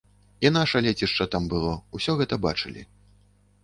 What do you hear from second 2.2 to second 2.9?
гэта бачылі.